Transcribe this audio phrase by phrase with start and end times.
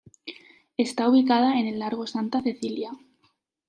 [0.77, 2.89] Está ubicada en el Largo Santa Cecília.